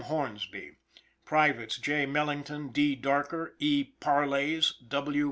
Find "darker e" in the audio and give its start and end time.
2.95-3.91